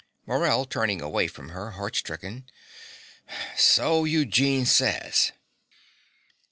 MORELL 0.25 0.65
(turning 0.65 0.99
away 0.99 1.27
from 1.27 1.49
her, 1.49 1.73
heart 1.73 1.95
stricken). 1.95 2.49
So 3.55 4.03
Eugene 4.03 4.65
says. 4.65 5.31